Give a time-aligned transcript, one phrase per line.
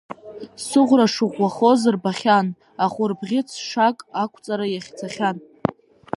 [0.65, 2.47] Сыхәра шыӷәӷәахоз рбахьан,
[2.83, 5.37] Ахәырбӷьыц ҽак ақәҵара иахьӡахьан.